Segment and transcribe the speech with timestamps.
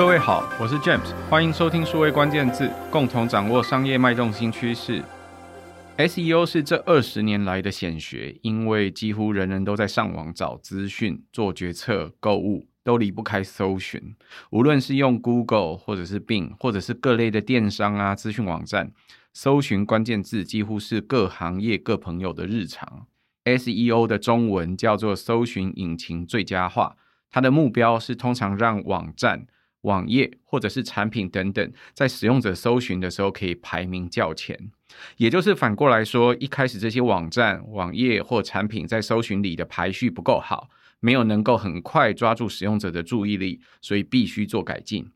[0.00, 5.04] 各位好，我是 James，欢迎收听数位关键字，共同掌握商业脉动新趋势。
[5.98, 14.16] SEO 是这二十年来的显学，因为几乎人人都在上网找资讯、做决策、购物，都离不开搜寻。
[14.48, 18.92] 无论是用 Google，或者是 Bing，或者是各类的电商啊、资讯网站，
[19.34, 23.04] 搜寻关键字几乎是各行业各朋友的日常。
[23.44, 26.96] SEO 的中文叫做搜寻引擎最佳化，
[27.30, 29.46] 它的目标是通常让网站。
[29.82, 34.70] 网页或者是产品等等，在使用者搜寻的时候可以排名较前，
[35.16, 40.68] 也就是反过来说，一开始这些网站、网页或产品在搜寻里的排序不够好，
[41.00, 45.10] 没有能够很快抓住使用者的注意力，所以必须做改进。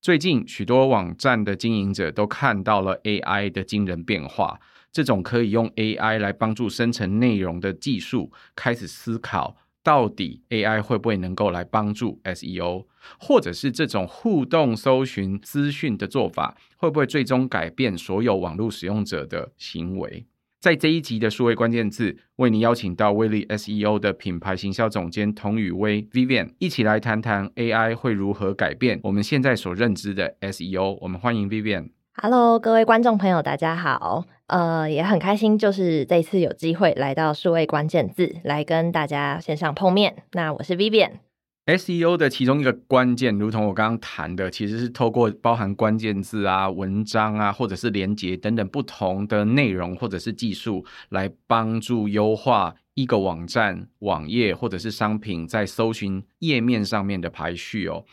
[0.00, 4.60] 最近许多网站的经营者都看到了 AI 的惊人变化，
[4.92, 9.56] 这种可以用 AI 来帮助生成内容的技术，开始思考。
[9.82, 12.86] 到底 AI 会不会能够来帮助 SEO，
[13.18, 20.26] 或者是这种互动搜寻资讯的做法，会不会最终改变所有网络使用者的行为？
[20.60, 30.98] 在这一集的数位关键字，为您邀请到威力 SEO 的品牌行销总监童宇威 Vivian 一起来谈谈 AI 会如何改变我们现在所认知的 SEO。
[31.00, 31.90] 我们欢迎 Vivian。
[32.20, 34.24] Hello，各位观众朋友，大家好。
[34.48, 40.24] 呃，也很开心，就是这次有机会来到数位关键字，来跟大家线上碰面。
[40.32, 41.12] 那我是 Vivian。
[41.66, 58.04] SEO 的其中一个关键，如同我刚刚谈的，其实是透过包含关键字啊、文章啊，或者是连结等等不同的内容或者是技术，来帮助优化一个网站、网页或者是商品在搜寻页面上面的排序哦。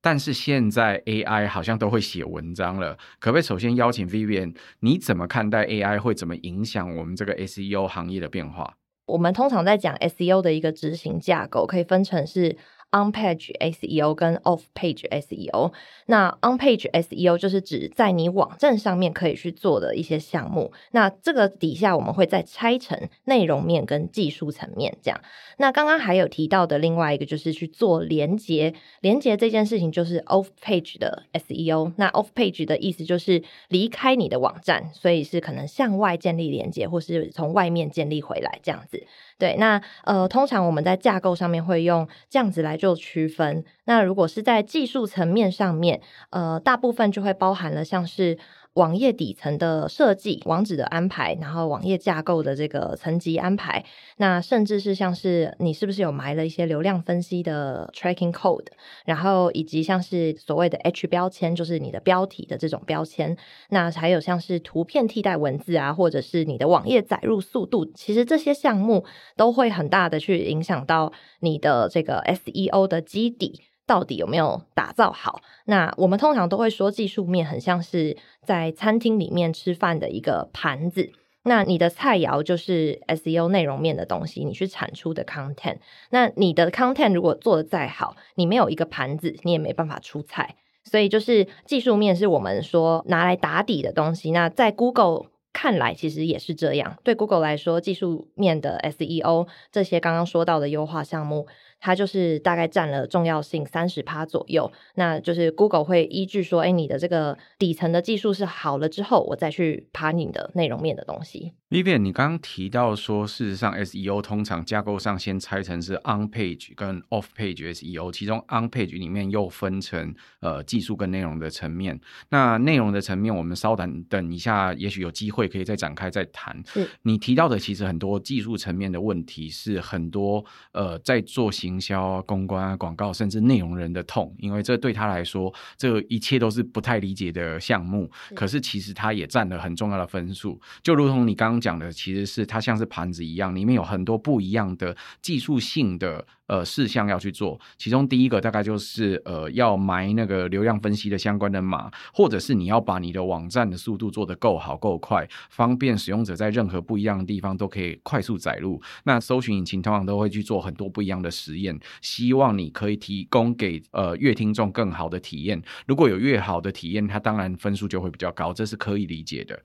[0.00, 8.74] 但是现在 AI 好像都会写文章了，可不可以首先邀请 Vivian，你怎么看待 AI 会怎么影响我们这个 SEO 行业的变化？
[9.06, 12.56] 我们通常在讲 SEO 的一个执行架构，可以分成是。
[12.92, 15.72] On-page SEO 跟 Off-page SEO，
[16.06, 20.72] 那 On-page SEO 就是指在你网站上面可以去做的一些项目。
[20.90, 25.20] 那这个底下我们会再拆成内容面跟技术层面这样。
[25.58, 31.92] 那刚刚还有提到的另外一个就是去做连接，连接这件事情就是 Off-page 的 SEO。
[31.96, 39.06] 那 Off-page 的意思就是离开你的网站，所以是可能向外建立连接，或是从外面建立回来这样子。
[39.40, 43.64] 对，那呃，通常我们在架构上面会用这样子来做区分。
[43.86, 48.38] 那如果是在技术层面上面，呃，大部分就会包含了像是。
[48.80, 53.84] 网页底层的设计、网址的安排，然后网页架构的这个层级安排，
[54.16, 58.68] 那甚至是像是你是不是有埋了一些流量分析的 tracking code，
[59.04, 63.36] 然后以及像是所谓的 H 标签，就是你的标题的这种标签，
[63.68, 69.04] 那还有像是图片替代文字啊，或者是你的网页载入速度，其实这些项目
[69.36, 73.60] 都会很大的去影响到你的这个 SEO 的基底。
[73.90, 75.40] 到底有没有打造好？
[75.64, 81.10] 那我们通常都会说，技术面很像是在餐厅里面吃饭的一个盘子。
[81.42, 85.78] 那你的菜肴就是 SEO 内容面的东西，你去产出的 content。
[86.10, 90.54] 那你的 content 如果做得再好，你没有一个盘子，你也没办法出菜。
[90.84, 94.30] 所以就是技术面是我们说拿来打底的东西。
[94.30, 96.96] 那在 Google 看来，其实也是这样。
[97.02, 101.48] 对 Google 来说，技术面的 SEO 这些刚刚说到的优化项目。
[101.80, 111.54] 它就是大概占了重要性三十趴左右，那就是 Google 会依据说，哎，你的这个底层的技术是好了之后，我再去爬你的内容面的东西。
[111.70, 121.98] Vivian，你刚刚提到说，事实上 SEO 通常架构上先拆成是 on page 跟 off page SEO，其中 on page 里面又分成呃技术跟内容的层面。
[122.30, 126.60] 那内容的层面，我们稍等等一下，也许有机会可以再展开再谈。
[126.66, 131.69] 是你提到的，其实很多技术层面的问题是很多呃在做行。
[131.70, 138.10] 营销、公关、广告，甚至内容人的痛，因为这对他来说，这一切都是不太理解的项目。
[138.34, 146.26] 可是其实他也占了很重要的分数，就如同你刚刚讲的，其实是它像是盘子一样，里面有很多不一样的技术性的。
[146.50, 158.82] 呃，事项要去做，其中第一个大概就是呃，要埋那个流量分析的相关的码，或者是你要把你的网站的速度做得够好够快，方便使用者在任何不一样的地方都可以快速载入。
[159.04, 165.62] 那搜寻引擎通常都会去做很多不一样的实验，希望你可以提供给呃乐听众更好的体验。
[165.86, 169.56] 如果有越好的体验，它当然分数就会比较高，这是可以理解的。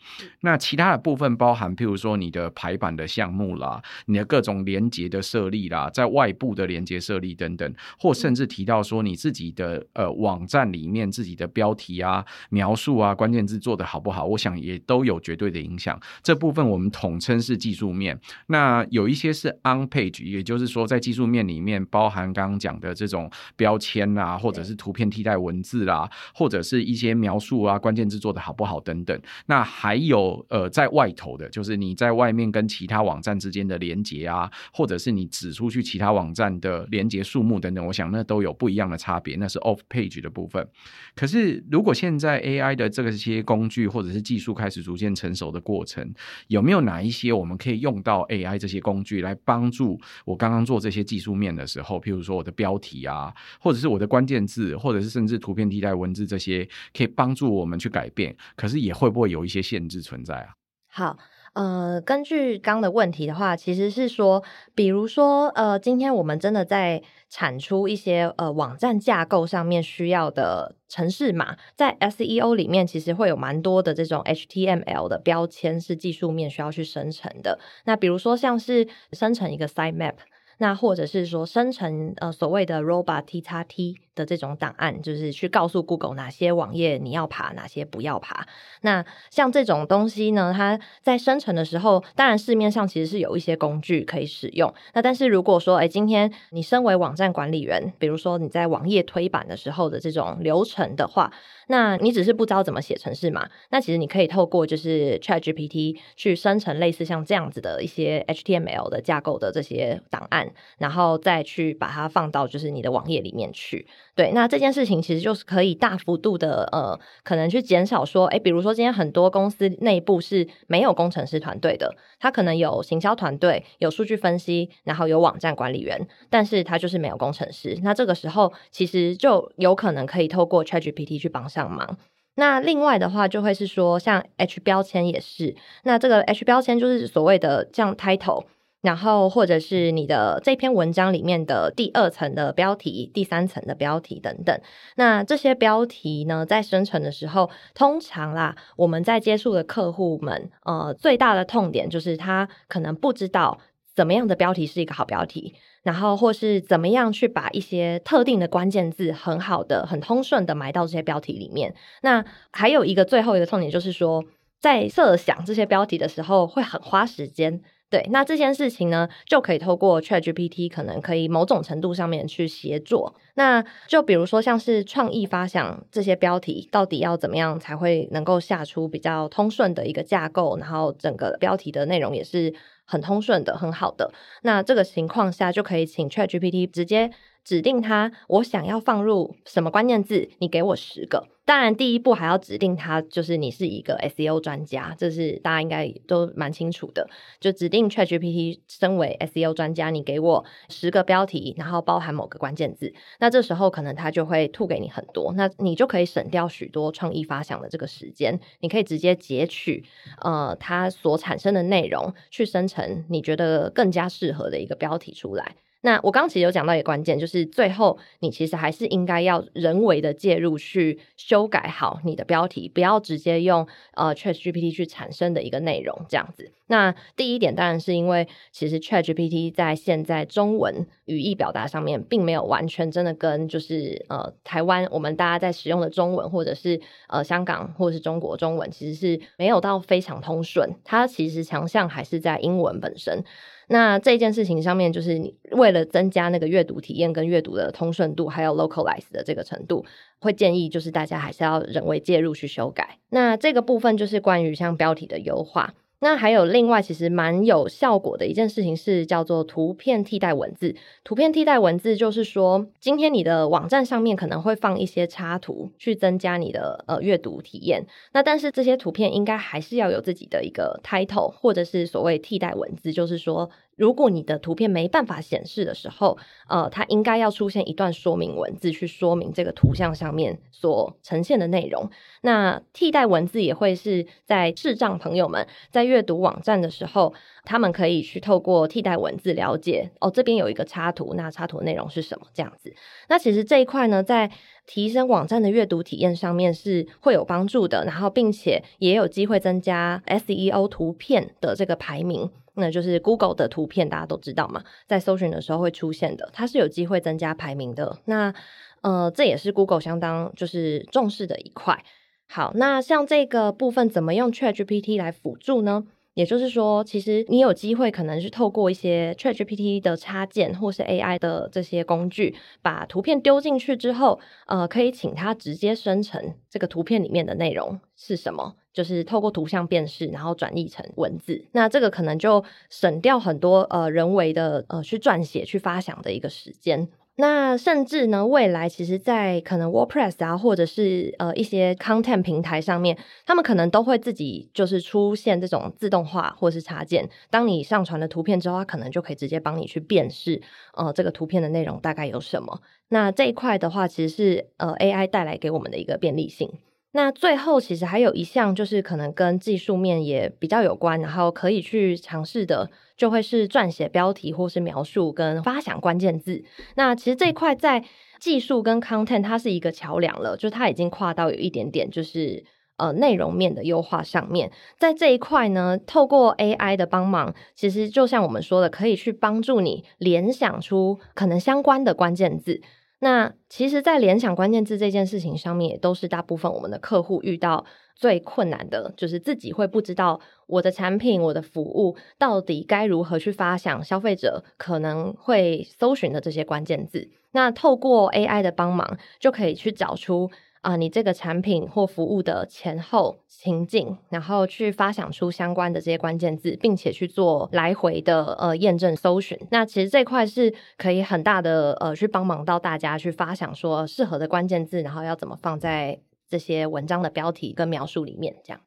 [0.41, 15.97] 那其他的部分包含，譬如说你的排版的项目啦，你的各种连接的设立啦，在外部的连连接设立等等，或甚至提到说你自己的呃网站里面自己的标题啊、描述啊、关键字做的好不好，我想也都有绝对的影响。
[16.21, 18.19] 这部分我们统称是技术面。
[18.47, 29.17] 那有一些是 on page，也就是说在技术面里面包含刚刚讲的这种标签啊，或者是图片替代文字啦，或者是一些描述啊、关键字做的好不好等等。
[29.45, 40.67] 那还有呃在外头的，就是你在外面跟其他网站之间的连接啊，或者是你指出去其他网站的连接数目等等，我想那都有不一样的差别，那是 off page 的部分。
[41.15, 46.11] 可是如果现在 AI 的这个些工具或者是技术开始逐渐成熟的过程，
[46.47, 60.49] 有没有哪一些我们可以用到 AI 这些工具来帮助我刚刚做这些技术面的时候，譬如说我的标题啊，或者是我的关键字，或者是甚至图片替代文字这些，可以帮助我们去改变，可是也会不会有一些限制存在啊？
[60.89, 61.17] 好。
[61.55, 64.43] 呃，根据刚的问题的话，其实是说，
[64.75, 77.57] 比如说，呃，今天我们真的在产出一些呃网站架构上面需要的城市码，在 SEO 里面其实会有蛮多的这种 HTML 的标签是技术面需要去生成的。
[77.85, 80.15] 那比如说像是生成一个 sitemap，
[80.57, 83.95] 那或者是说生成呃所谓的 robot t 叉 t。
[84.15, 88.47] 的这种档案，就是去告诉 Google 哪些网页你要爬，哪些不要爬。
[88.81, 94.73] 那像这种东西呢，它在生成的时候，当然市面上其实是有一些工具可以使用。
[94.93, 101.31] 那但是如果说，哎，今天你身为网站管理员，比如说你在网页推版的时候的这种流程的话，
[101.67, 103.49] 那你只是不知道怎么写程式嘛？
[103.71, 113.87] 那其实你可以透过就是 ChatGPT 去生成类似像这样子的一些 HTML 的架构的这些档案，然后再去把它放到就是你的网页里面去。
[114.15, 127.77] 对，那这件事情其实就是可以大幅度的呃，可能去减少说，诶，比如说今天很多公司内部是没有工程师团队的，他可能有行销团队、有数据分析，然后有网站管理员，但是他就是没有工程师。
[127.83, 131.97] 那这个时候其实就有可能可以透过 ChatGPT 去帮上忙。
[132.35, 135.53] 那另外的话，就会是说像 H 标签也是，
[135.83, 138.45] 那这个 H 标签就是所谓的这样 title。
[138.85, 144.55] 然后，或者是你的这篇文章里面的第二层的标题、第三层的标题等等。
[144.95, 153.59] 那这些标题呢，在生成的时候，通常啦，我们在接触的客户们，呃，最大的痛点就是他可能不知道
[153.95, 161.73] 怎么样的标题是一个好标题，然后或是怎么样去把一些特定的关键字很好的、很通顺的埋到这些标题里面。
[162.03, 164.23] 那还有一个最后一个痛点就是说，
[164.59, 167.61] 在设想这些标题的时候，会很花时间。
[167.89, 173.15] 对，那这件事情呢，就可以透过 ChatGPT，可能可以某种程度上面去协作。
[173.35, 182.53] 那就比如说，像是创意发想这些标题，到底要怎么样才会能够下出比较通顺的一个架构，然后整个标题的内容也是
[182.85, 184.11] 很通顺的、很好的。
[184.41, 187.11] 那这个情况下，就可以请 ChatGPT 直接。
[187.45, 191.27] 指定他，我想要放入什么关键字，你给我十个。
[191.45, 197.07] 当然，第一步还要指定他，就是你是一个 SEO 专家，这是大家应该都蛮清楚的。
[197.39, 202.91] 就指定 ChatGPT 身为 SEO 专家，你给我十个标题，然后包含某个关键字。
[203.19, 208.39] 那这时候可能他就会吐给你很多，那你就可以省掉许多创意发想的这个时间。
[208.61, 209.85] 你可以直接截取
[210.23, 215.55] 呃它所产生的内容，去生成你觉得更加适合的一个标题出来。
[215.85, 226.51] 那我刚其实有讲到一个关键，就是最后你其实还是应该要人为的介入去修改好你的标题，不要直接用呃 ChatGPT 去产生的一个内容这样子。
[226.67, 240.75] 那第一点当然是因为其实 ChatGPT 在现在中文语义表达上面，并没有完全真的跟就是呃台湾我们大家在使用的中文，或者是呃香港或者是中国中文，其实是没有到非常通顺。
[240.83, 243.23] 它其实强项还是在英文本身。
[243.67, 249.83] 那这件事情上面，就是你为了增加那个阅读体验跟阅读的通顺度，还有 localize 的这个程度，
[250.19, 252.99] 会建议就是大家还是要人为介入去修改。
[253.09, 255.73] 那这个部分就是关于像标题的优化。
[255.99, 260.75] 那还有另外，其实蛮有效果的一件事情是叫做图片替代文字。
[261.03, 267.85] 图片替代文字就是说，今天你的网站上面可能会放一些插图，去增加你的呃阅读体验。
[268.13, 273.49] 那但是这些图片应该还是要有自己的一个 title，或者是所谓替代文字，就是说。
[273.75, 276.17] 如果你的图片没办法显示的时候，
[276.47, 281.89] 呃，它应该要出现一段说明文字去说明这个图像上面所呈现的内容。
[282.21, 287.13] 那替代文字也会是在视障朋友们在阅读网站的时候，
[287.43, 292.73] 他们可以去透过替代文字了解哦，这边有一个插图，那插图内容是什么这样子。
[293.09, 294.31] 那其实这一块呢，在
[294.65, 302.31] 提升网站的阅读体验上面是会有帮助的，然后并且也有机会增加 SEO 图片的这个排名。
[302.55, 307.99] 那就是 Google 的图片，大家都知道嘛，在搜寻的时候会出现的，它是有机会增加排名的。
[308.05, 308.33] 那
[308.81, 311.83] 呃，这也是 Google 相当就是重视的一块。
[312.27, 315.85] 好，那像这个部分怎么用 ChatGPT 来辅助呢？
[316.15, 331.45] 也就是说，其实你有机会可能是透过一些 ChatGPT 的插件，或是 AI 的这些工具，把图片丢进去之后，呃，可以请它直接生成这个图片里面的内容是什么，就是透过图像辨识，然后转译成文字。
[331.51, 336.87] 那这个可能就省掉很多呃人为的呃去撰写、去发想的一个时间。
[337.17, 347.09] 那甚至呢，未来其实，在可能 WordPress 啊，或者是呃一些 content 平台上面，他们可能都会自己就是出现这种自动化或是插件。
[347.29, 350.41] 当你上传了图片之后，它可能就可以直接帮你去辨识，
[350.73, 352.61] 呃，这个图片的内容大概有什么。
[352.89, 356.51] 那这一块的话，其实是呃 AI 带来给我们的一个便利性。
[356.95, 366.41] 那最后其实还有一项，就是可能跟技术面也比较有关，然后可以去尝试的，就会是撰写标题或是描述跟发想关键字。
[366.75, 367.83] 那其实这一块在
[368.17, 372.45] 技术跟 content 它是一个桥梁了，就它已经跨到有一点点就是
[372.77, 374.49] 呃内容面的优化上面。
[374.79, 382.61] 在这一块呢，透过 AI 的帮忙，其实就像我们说的，可以去帮助你联想出可能相关的关键字。
[383.05, 397.07] 那其实，在联想关键字这件事情上面，也都是大部分我们的客户遇到最困难的，就是自己会不知道我的产品、我的服务到底该如何去发想消费者可能会搜寻的这些关键字。
[397.33, 400.31] 那透过 AI 的帮忙，就可以去找出。
[400.65, 409.37] 啊、你这个产品或服务的前后情境，然后去发想出相关的这些关键字，并且去做来回的呃验证搜寻。
[409.51, 418.59] 那其实这块是可以很大的呃去帮忙到大家去发想说适合的关键字，然后要怎么放在这些文章的标题跟描述里面，这样。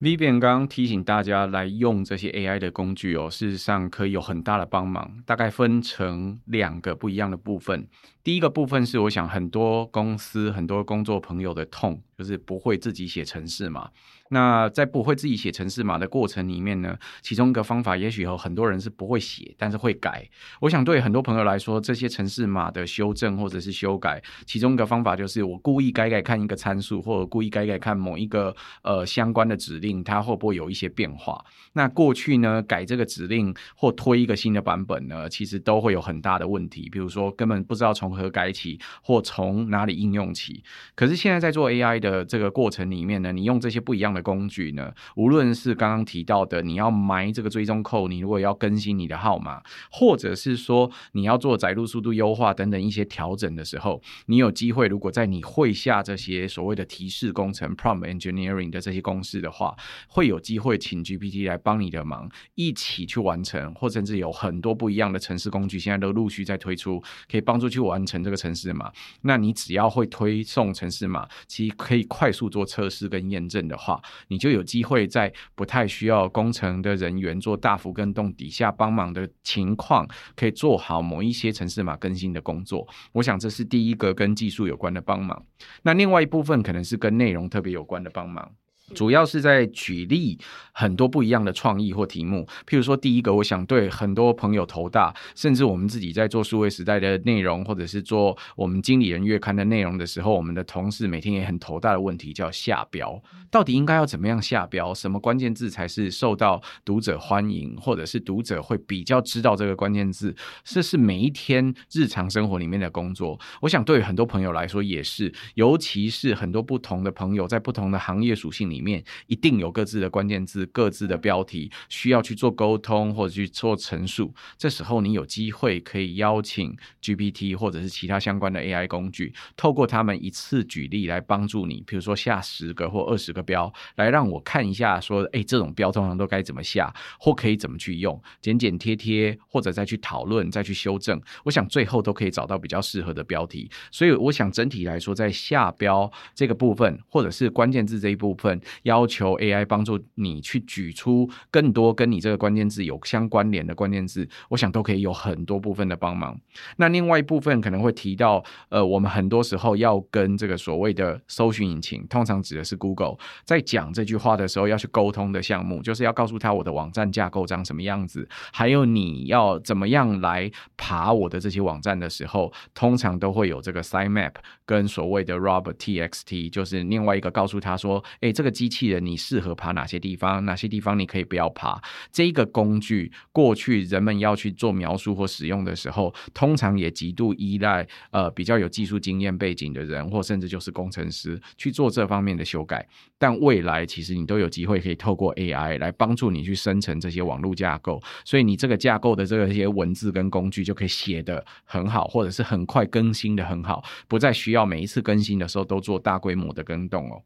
[0.00, 7.88] Vivian 刚刚提醒大家来用这些 AI 的工具哦，事实上可以有很大的帮忙，大概分成两个不一样的部分。
[8.28, 13.88] 第一个部分是，我想很多公司、很多工作朋友的痛，就是不会自己写程式嘛。
[14.30, 20.28] 那在不会自己写程式码的过程里面呢，其中一个方法，也许有很多人是不会写，但是会改。
[20.60, 31.42] 我想对很多朋友来说，这些程式码的修正或者是修改，其中一个方法就是我故意改改看一个参数，或者故意改改看某一个呃相关的指令，它会不会有一些变化？
[31.72, 40.62] 那过去呢，改这个指令或推一个新的版本呢，其实都会有很大的问题，比如说根本不知道从何改起，或从哪里应用起。
[40.94, 59.76] 可是现在在做 AI 的这个过程里面呢，你用这些不一样的工具呢，无论是刚刚提到的，你要埋这个追踪扣，你如果要更新你的号码，或者是说你要做载入速度优化等等一些调整的时候，你有机会，如果在你会下这些所谓的提示工程 （prompt engineering） 的这些公式的话，
[60.08, 68.90] 会有机会请 GPT 来帮你的忙，一起去完成，或甚至有很多不一样的城市工具，现在都陆续在推出，可以帮助去完成这个城市码。
[69.20, 74.00] 那你只要会推送城市码，其实可以快速做测试跟验证的话。
[74.28, 82.88] 你就有机会在不太需要工程的人员做大幅跟动底下帮忙的情况，可以做好某一些城市码更新的工作。
[83.12, 85.44] 我想这是第一个跟技术有关的帮忙。
[85.82, 88.50] 那另外一部分可能是跟内容特别有关的帮忙。
[88.94, 90.38] 主要是在举例
[90.72, 104.94] 很多不一样的创意或题目，譬如说，第一个，我想对很多朋友头大，甚至我们自己在做数位时代的内容，或者是做我们经理人月刊的内容的时候，我们的同事每天也很头大的问题，叫下标，到底应该要怎么样下标？
[104.94, 110.34] 什么关键字才是受到读者欢迎，或者是读者会比较知道这个关键字？
[110.64, 113.38] 这是每一天日常生活里面的工作。
[113.60, 118.77] 我想对很多朋友来说也是，尤其是很多不同的朋友在不同的行业属性里。
[118.78, 124.32] 里面一定有各自的关键字、各自的标题，需要去做沟通或者去做陈述。
[124.56, 141.20] 这时候你有机会可以邀请 GPT 或者是其他相关的 AI 工具，透过他们一次举例来帮助你，比如说下十个或二十个标，来让我看一下，说，哎，这种标通常都该怎么下，或可以怎么去用，剪剪贴贴，或者再去讨论、再去修正。
[141.44, 143.68] 我想最后都可以找到比较适合的标题。
[143.90, 148.60] 所以我想整体来说，在下标这个部分，或者是关键字这一部分。
[148.82, 156.38] 要求 AI 帮助你去举出更多跟你这个关键字有相关联的关键字，我想都可以有很多部分的帮忙。
[156.76, 174.32] 那另外一部分可能会提到，呃，我们很多时候要跟这个所谓的搜寻引擎，通常指的是 Google，在讲这句话的时候要去沟通的项目，就是要告诉他我的网站架构长什么样子，还有你要怎么样来爬我的这些网站的时候，通常都会有这个 sitemap
[174.66, 178.48] 跟所谓的 Robert TXT，就是另外一个告诉他说，诶，这个。
[178.58, 181.80] 机器人你适合爬哪些地方，哪些地方你可以不要爬。
[182.10, 192.84] 这一个工具过去人们要去做描述或使用的时候，通常也极度依赖呃比较有技术经验背景的人，或甚至就是工程师去做这方面的修改。
[193.16, 207.22] 但未来其实你都有机会可以透过 AI 来帮助你去生成这些网络架构，所以你这个架构的这些文字跟工具就可以写得很好，或者是很快更新的很好，不再需要每一次更新的时候都做大规模的更动哦。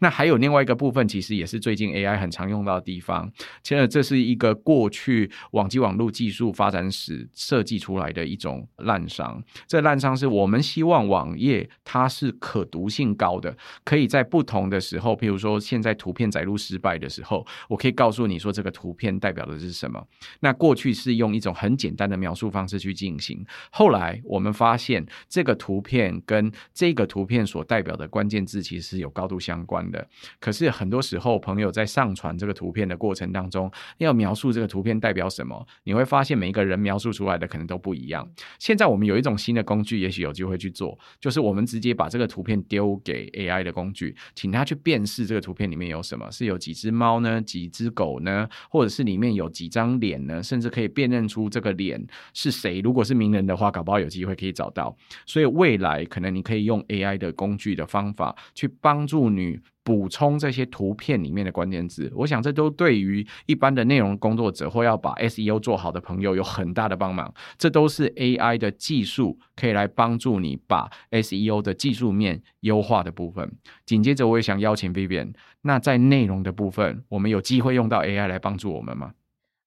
[0.00, 3.30] 那还有另外一个部分，其实也是最近 AI 很常用到的地方。
[3.62, 9.42] 其实这是一个过去网际网络技术发展史设计出来的一种滥觴。
[9.66, 20.04] 这滥觴是我们希望网页它是可读性高的，可以在不同的时候，譬如说现在图片载入失败的时候，我可以告诉你说这个图片代表的是什么。
[20.40, 29.70] 那过去是用一种很简单的描述方式去进行，后来我们发现这个图片跟这个图片所代表的关键字其实是有高度相相。
[29.70, 30.04] 关的，
[30.40, 38.28] 可是很多时候，朋友在上传这个图片的过程当中，要描述这个图片代表什么，你会发现每一个人描述出来的可能都不一样。
[38.58, 52.80] 现在我们有一种新的工具，也许有机会去做，就是我们直接把这个图片丢给 AI 的工具，请他去辨识这个图片里面有什么，是有几只猫呢，几只狗呢，或者是里面有几张脸呢，甚至可以辨认出这个脸是谁。
[52.80, 54.96] 如果是名人的话，搞不好有机会可以找到。
[55.26, 59.49] 所以未来可能你可以用 AI 的工具的方法去帮助你。
[59.82, 67.32] 补充这些图片里面的关键字，我想这都对于一般的内容工作者或要把 SEO 做好的朋友有很大的帮忙。
[67.56, 73.50] 这都是 AI 的技术可以来帮助你把 SEO 的技术面优化的部分。
[73.86, 79.12] 紧接着，我也想邀请 Vivian，那在内容的部分，我们有机会用到 AI 来帮助我们吗？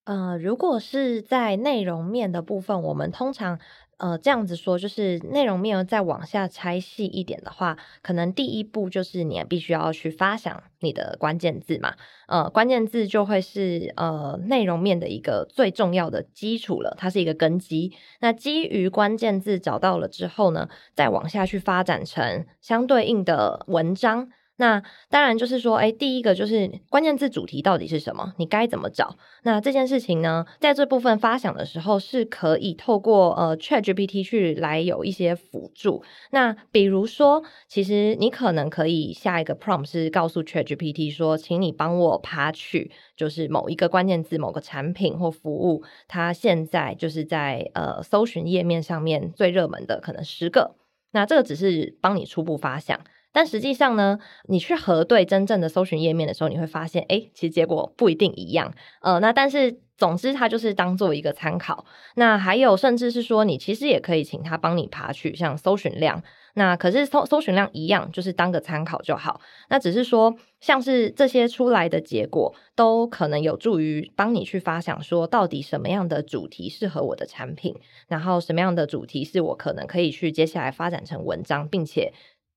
[0.06, 3.60] 呃，如果是在内容面的部分，我们通常。
[3.98, 11.96] 呃，这样子说，就是内容面再往下拆细一点的话，可能第一步就是你必须要去发想你的关键字嘛。
[12.28, 17.94] 呃，关键字就会是呃内容面的一个最重要的基础了，它是一个根基。
[18.20, 24.30] 那基于关键字找到了之后呢，再往下去发展成相对应的文章。
[24.58, 28.34] 那当然就是说，哎，第一个就是关键字主题到底是什么？
[28.38, 29.18] 你该怎么找？
[29.42, 36.04] 那这件事情呢，在这部分发想的时候，是可以透过呃 ChatGPT 去来有一些辅助。
[36.30, 50.76] 那比如说，其实你可能可以下一个 prompt 是告诉 ChatGPT 说，请你帮我爬取，就是某一个关键字、某个产品或服务，它现在就是在呃搜寻页面上面最热门的可能十个。
[51.12, 53.00] 那这个只是帮你初步发想。
[53.34, 58.74] 但实际上呢，你去核对真正的搜寻页面的时候，你会发现，哎，其实结果不一定一样。
[59.02, 61.84] 呃，那但是总之，它就是当做一个参考。
[62.16, 66.22] 那还有，甚至是说，你其实也可以请他帮你爬取像搜寻量。
[66.56, 69.42] 那可是搜搜寻量一样，就是当个参考就好。
[69.70, 77.76] 那只是说，像是这些出来的结果，都可能有助于帮你去发想说，到底什么样的主题适合我的产品，
[78.08, 82.14] 然后什么样的主题是我可能可以去接下来发展成文章，并且。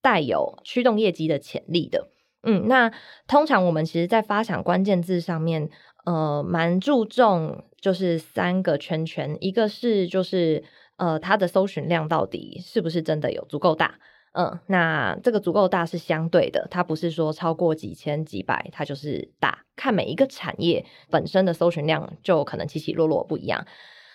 [0.07, 2.07] 带有驱动业绩的潜力的，
[2.45, 2.93] 嗯，那
[3.27, 5.69] 通常我们其实，在发想关键字上面，
[6.05, 10.63] 呃，蛮注重就是三个圈圈，一个是就是
[10.97, 13.99] 呃，它的搜寻量到底是不是真的有足够大，
[14.35, 23.67] 嗯，那这个足够大是相对的，它不是说超过几千几百它就是大，看每一个产业本身的搜寻量就可能起起落落不一样。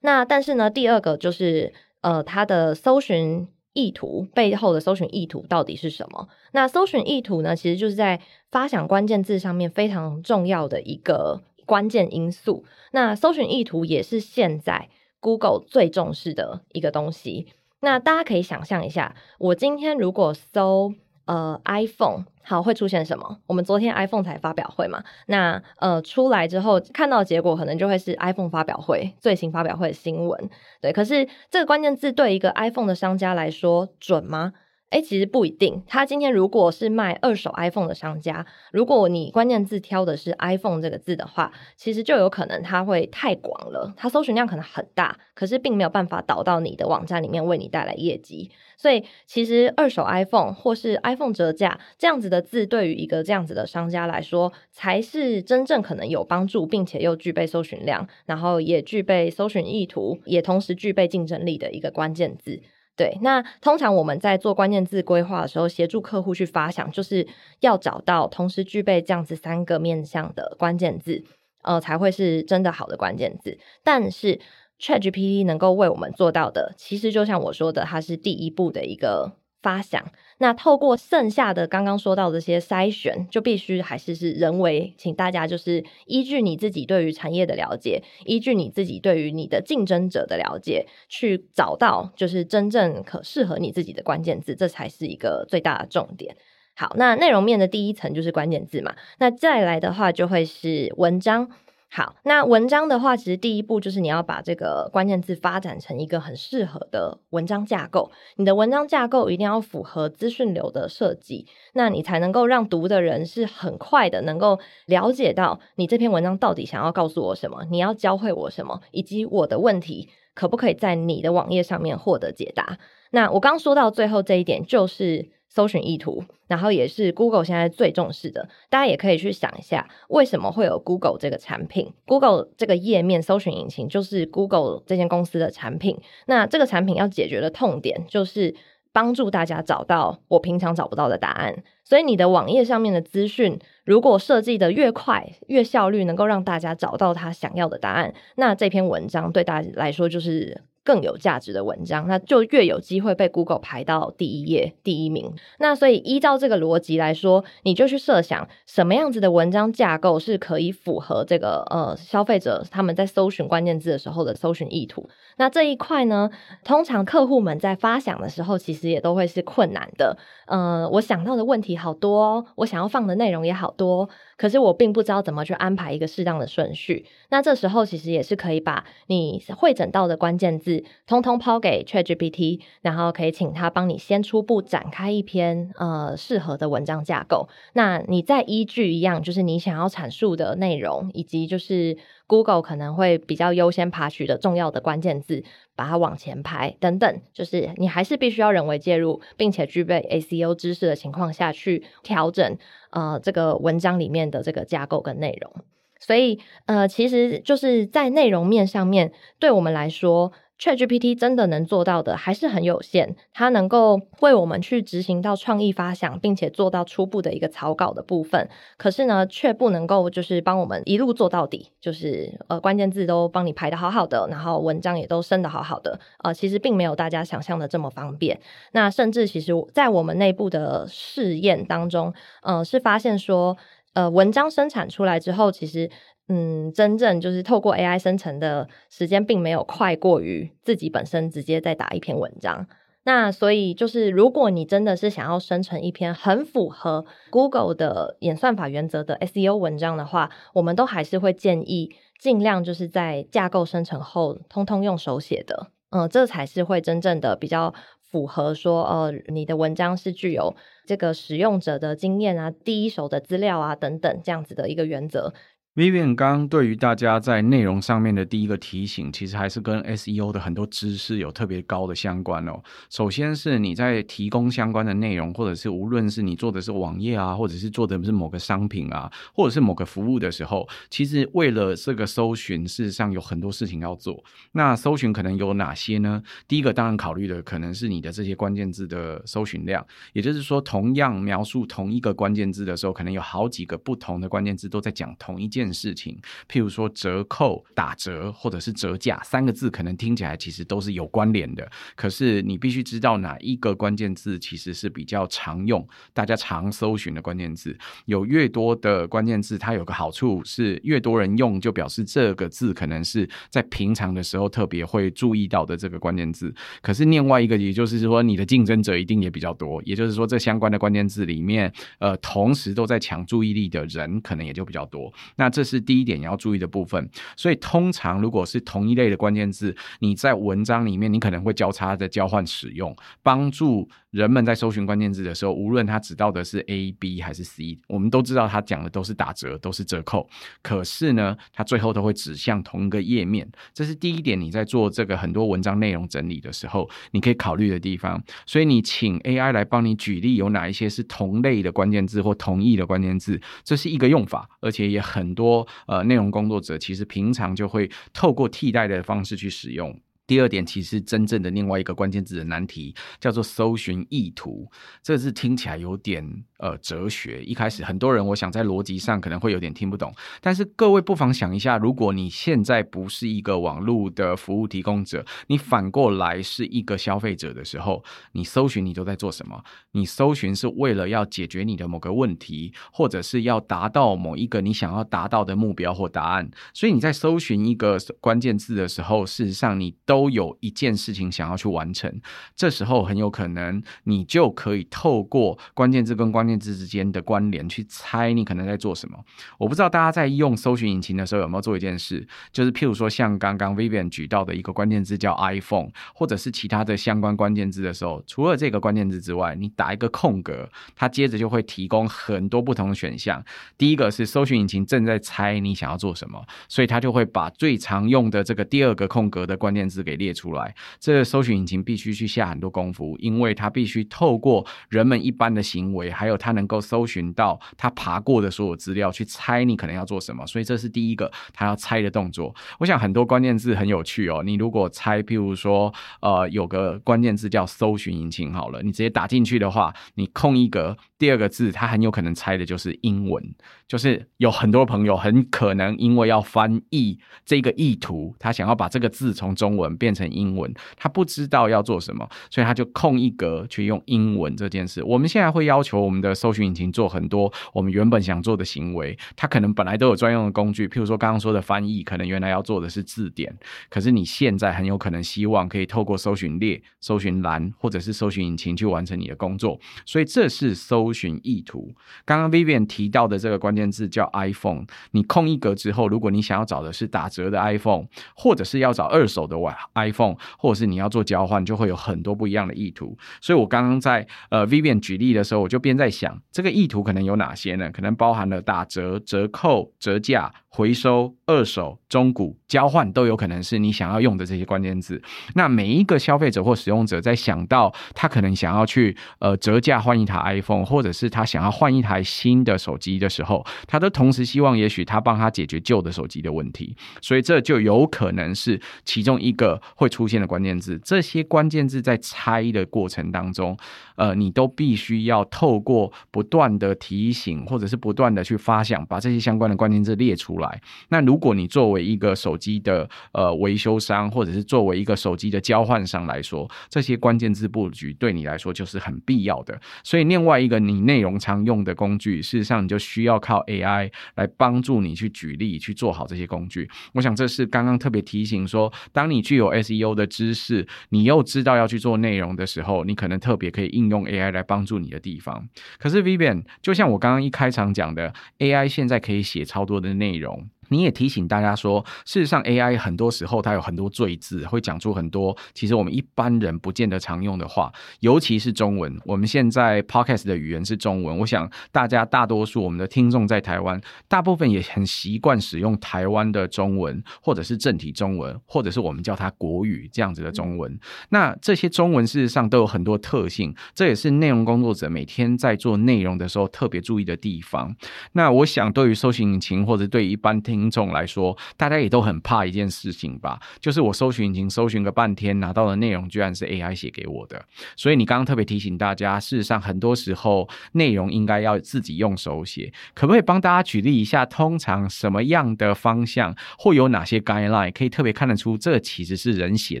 [0.00, 3.48] 那但是呢，第二个就是呃，它的搜寻。
[3.74, 6.28] 意图背后的搜寻意图到底是什么？
[6.52, 12.64] 那搜寻意图呢，其实就是在发想关键字上面非常重要的一个关键因素。
[12.92, 14.88] 那搜寻意图也是现在
[15.20, 17.48] Google 最重视的一个东西。
[17.80, 20.94] 那大家可以想象一下，我今天如果搜。
[21.26, 23.38] 呃，iPhone 好，会出现什么？
[23.46, 30.92] 我们昨天 iPhone 才发表会嘛，那呃出来之后看到结果可能就会是 iPhone 发表会最新发表会的新闻，对。
[30.92, 34.52] 可是这个关键字对一个 iPhone 的商家来说准吗？
[34.94, 35.82] 诶，其实不一定。
[35.88, 48.52] 他今天如果是卖二手 iPhone 的商家，如果你关键字挑的是 iPhone 这个字的话，其实就有可能它会太广了，它搜寻量可能很大，可是并没有办法导到你的网站里面为你带来业绩。
[48.76, 62.62] 所以，其实二手 iPhone 或是 iPhone 折价这样子的字，对于一个这样子的商家来说，才是真正可能有帮助，并且又具备搜寻量，然后也具备搜寻意图，也同时具备竞争力的一个关键字。
[62.96, 67.26] 对，那通常我们在做关键字规划的时候，协助客户去发想，就是
[67.58, 71.24] 要找到同时具备这样子三个面向的关键字，
[71.62, 73.58] 呃，才会是真的好的关键字。
[73.82, 74.38] 但是
[74.78, 79.32] ChatGPT 能够为我们做到的，其实就像我说的，它是第一步的一个
[79.64, 80.04] 发想。
[80.38, 96.36] 那透过剩下的刚刚说到的这些筛选，就必须还是是人为，请大家就是依据你自己对于产业的了解，依据你自己对于你的竞争者的了解，去找到就是真正可适合你自己的关键字，这才是一个最大的重点。
[96.76, 101.48] 好，那内容面的第一层就是关键字嘛，那再来的话就会是文章。
[101.96, 108.10] 好，那文章的话，其实第一步就是你要把这个关键字发展成一个很适合的文章架构。
[108.34, 122.76] 你的文章架构一定要符合资讯流的设计，那你才能够让读的人是很快的能够了解到你这篇文章到底想要告诉我什么，你要教会我什么，以及我的问题可不可以在你的网页上面获得解答。
[123.12, 125.30] 那我刚说到最后这一点就是。
[125.54, 128.48] 搜寻意图，然后也是 Google 现在最重视的。
[128.68, 135.96] 大家也可以去想一下，为什么会有 Google 这个产品？Google 这个页面搜寻引擎就是 Google 这间公司的产品。
[136.26, 138.52] 那这个产品要解决的痛点，就是
[138.92, 141.62] 帮助大家找到我平常找不到的答案。
[141.84, 150.62] 所以你的网页上面的资讯，如果设计的越快、越效率，能够让大家找到他想要的答案，那这篇文章对大家来说就是。
[150.84, 155.32] 更有价值的文章，那就越有机会被 Google 排到第一页、第一名。
[155.58, 165.08] 那所以依照这个逻辑来说，你就去设想什么样子的文章架构是可以符合这个呃消费者他们在搜寻关键字的时候的搜寻意图。
[165.36, 166.30] 那这一块呢，
[166.62, 170.16] 通常客户们在发想的时候，其实也都会是困难的。
[170.46, 174.08] 呃，我想到的问题好多哦，我想要放的内容也好多。
[174.36, 177.06] 可是我并不知道怎么去安排一个适当的顺序。
[177.30, 180.73] 那这时候其实也是可以把你会诊到的关键字，
[181.06, 187.48] 通通抛给 ChatGPT，然后可以请他帮你先初步展开一篇呃适合的文章架构。
[187.74, 195.44] 那你再依据一样，就是你想要阐述的内容，以及就是 Google 可能会比较优先爬取的重要的关键字，
[195.76, 197.20] 把它往前排等等。
[197.32, 202.56] 就是你还是必须要人为介入，并且具备 SEO 知识的情况下去调整。
[202.90, 205.52] 呃，这个文章里面的这个架构跟内容，
[205.98, 209.10] 所以呃，其实就是在内容面上面，
[209.40, 213.16] 对我们来说，ChatGPT 真的能做到的还是很有限。
[213.32, 225.98] 它能够为我们去执行到创意发想，并且做到初步的一个草稿的部分，可是呢，却不能够就是帮我们一路做到底，就是呃，关键字都帮你排得好好的，然后文章也都生得好好的。
[226.22, 228.40] 呃，其实并没有大家想象的这么方便。
[228.72, 233.56] 那甚至其实，在我们内部的试验当中，呃，是发现说，
[233.94, 235.90] 呃，文章生产出来之后，其实。
[236.28, 242.66] 嗯，真正就是透过 AI 生成的时间，并没有快过于自己本身直接再打一篇文章。
[243.06, 255.66] 那所以就是，如果你真的是想要生成一篇很符合 Google 的演算法原则的 SEO 文章的话，我们都还是会建议尽量就是在架构生成后，通通用手写的。
[255.90, 260.56] 嗯，这才是会真正的比较符合说，呃，你的文章是具有
[260.86, 265.34] 这个使用者的经验啊、第一手的资料啊等等这样子的一个原则。
[265.74, 272.62] Vivian 刚对于大家在内容上面的第一个提醒，其实还是跟 SEO 的很多知识有特别高的相关哦。
[272.88, 284.22] 首先是你在提供相关的内容，或者是无论是你做的是网页啊，或者是做的是某个商品啊，或者是某个服务的时候，其实为了这个搜寻，事实上有很多事情要做。
[284.52, 286.22] 那搜寻可能有哪些呢？
[286.46, 295.63] 第一个当然考虑的可能是你的这些关键字的搜寻量，也就是说，同样描述同一个关键字的时候，可能有好几个不同的关键字都在讲同一件。
[295.64, 301.68] 件事情，譬如说折扣、打折或者是折价三个字，可能听起来其实都是有关联的。
[301.96, 307.76] 可是你必须知道哪一个关键字其实是比较常用、大家常搜寻的关键字。
[308.04, 316.54] 有越多的关键字，它有个好处是越多人用，就表示这个字可能是在平常的时候特别会注意到的这个关键字。
[316.82, 325.12] 可是另外一个，也就是说你的竞争者一定也比较多，也就是说这相关的关键字里面，呃，同时都在抢注意力的人可能也就比较多。
[325.36, 340.28] 那这是第一点要注意的部分，所以通常如果是同一类的关键字，你在文章里面你可能会交叉的交换使用，帮助人们在搜寻关键字的时候，无论他指到的是 A、B 还是 C，我们都知道他讲的都是打折，都是折扣，
[340.60, 344.40] 可是呢，他最后都会指向同一个页面，这是第一点。
[344.40, 348.20] 你在做这个很多文章内容整理的时候，你可以考虑的地方。
[348.44, 355.43] 所以你请 AI 来帮你举例，有哪一些是同类的关键字或同义的关键字，这是一个用法，而且也很多。
[355.86, 360.00] 呃，内容工作者其实平常就会透过替代的方式去使用。
[360.26, 364.66] 第二点，其实真正的另外一个关键字的难题叫做搜寻意图，
[365.02, 366.26] 这是听起来有点
[366.58, 367.42] 呃哲学。
[367.44, 370.12] 一开始很多人，我想在逻辑上可能会有点听不懂。
[370.40, 379.62] 但是各位不妨想一下，如果你现在不是一个网络的服务提供者，你反过来是一个消费者的时候，你搜寻你都在做什么？
[379.92, 386.50] 你搜寻是为了要解决你的某个问题，或者是要达到某一个你想要达到的目标或答案。
[386.72, 392.20] 所以你在搜寻一个关键字的时候，事实上你都有一件事情想要去完成，
[392.56, 399.18] 这时候很有可能你就可以透过关键字跟关关键字之间的关联去猜你可能在做什么。
[399.56, 413.42] 我不知道大家在用搜寻引擎的时候有没有做一件事，就是譬如说像刚刚 Vivian 举到的一个关键字叫 iPhone，或者是其他的相关关键字的时候，除了这个关键字之外，你打一个空格，它接着就会提供很多不同的选项。
[413.78, 430.46] 第一个是搜寻引擎正在猜你想要做什么，所以它就会把最常用的这个第二个空格的关键字给列出来，这个搜寻引擎必须去下很多功夫，因为它必须透过人们一般的行为，还有它能够搜寻到它爬过的所有资料，去猜你可能要做什么。
[430.46, 432.54] 所以这是第一个它要猜的动作。
[432.78, 443.42] 我想很多关键字很有趣哦，你如果猜，譬如说，呃，有个关键字叫搜寻引擎，好了，你直接打进去的话，你空一格，第二个字，它很有可能猜的就是英文，
[443.88, 449.94] 就是有很多朋友很可能因为要翻译这个意图，他想要把这个字从中文。
[449.96, 455.02] 变成英文，他不知道要做什么，所以他就空一格去用英文这件事。
[455.04, 463.56] 我们现在会要求我们的搜寻引擎做很多我们原本想做的行为，它可能本来都有专用的工具，譬如说刚刚说的翻译，可能原来要做的是字典，
[463.88, 471.92] 可是你现在很有可能希望可以透过搜寻列、搜寻栏或者是搜寻引擎去完成你的工作，所以这是搜寻意图。
[472.24, 478.04] 刚刚 Vivian 提到的这个关键字叫 iPhone，你空一格之后，如果你想要找的是打折的 iPhone，
[478.36, 479.54] 或者是要找二手的。
[479.94, 483.16] iPhone，或者是你要做交换，就会有很多不一样的意图。
[483.40, 487.90] 所以我刚刚在呃 Vivian 举例的时候，我就边在想，这个意图可能有哪些呢？
[487.90, 490.52] 可能包含了打折、折扣、折价。
[490.76, 495.22] 回收、二手、中古、交换都有可能是你想要用的这些关键字。
[495.54, 506.96] 那每一个消费者或使用者在想到他可能想要去呃折价换一台 iPhone，或者是他想要换一台新的手机的时候，他都同时希望也许他帮他解决旧的手机的问题。
[507.22, 511.00] 所以这就有可能是其中一个会出现的关键字。
[511.04, 513.78] 这些关键字在猜的过程当中，
[514.16, 520.80] 呃，你都必须要透过不断的提醒，或者是不断的去发想，把这些相关的关键字列出来。
[521.10, 529.78] 那如果你作为一个手机机的呃维修商，或者是作为一个手机的交换商来说，这些关键字布局对你来说就是很必要的。
[530.02, 536.88] 所以另外一个你内容常用的工具，事实上你就需要靠 AI 来帮助你去举例去做好这些工具。
[537.12, 545.68] 我想这是刚刚特别提醒说，当你具有 SEO 的知识，你又知道要去做内容的时候，你可能特别可以应用 AI 来帮助你的地方。
[545.98, 550.68] 可是 Vivian，就像我刚刚一开场讲的，AI 现在可以写超多的内容。
[550.88, 559.16] 你也提醒大家说，事实上 AI 很多时候它有很多赘字，会讲出很多其实我们一般人不见得常用的话，尤其是中文。
[559.24, 570.98] 我们现在 Podcast 的语言是中文，我想大家大多数我们的听众在台湾，大部分也很习惯使用台湾的中文，或者是正体中文，或者是我们叫它国语这样子的中文。
[571.30, 577.94] 那这些中文事实上都有很多特性，这也是内容工作者每天在做内容的时候特别注意的地方。
[578.32, 587.64] 那我想对于搜寻引擎或者对于一般听听众来说，大家也都很怕一件事情吧，就是我搜寻引擎搜寻个半天，拿到的内容居然是 AI 写给我的。
[587.96, 592.92] 所以你刚刚特别提醒大家，事实上很多时候内容应该要自己用手写。
[593.14, 600.00] 可不可以帮大家举例一下，通常什么样的方向，或有哪些 guideline 可以特别看得出这其实是人写